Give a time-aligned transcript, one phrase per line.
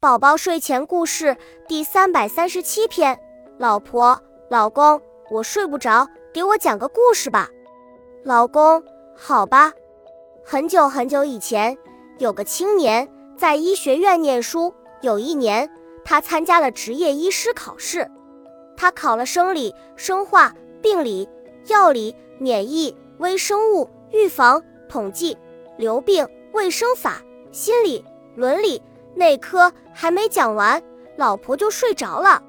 [0.00, 1.36] 宝宝睡前故事
[1.68, 3.20] 第三百三十七篇：
[3.58, 4.98] 老婆，老公，
[5.30, 7.50] 我睡不着，给我讲个故事吧。
[8.24, 8.82] 老公，
[9.14, 9.74] 好吧。
[10.42, 11.76] 很久很久以前，
[12.16, 14.72] 有个青年在医学院念书。
[15.02, 15.68] 有一年，
[16.02, 18.10] 他参加了执业医师考试，
[18.78, 21.28] 他考了生理、生化、病理、
[21.66, 25.36] 药理、免疫、微生物、预防、统计、
[25.76, 27.20] 流病、卫生法、
[27.52, 28.02] 心理、
[28.34, 28.80] 伦理。
[29.14, 30.82] 那科还没讲完，
[31.16, 32.42] 老婆就睡着了。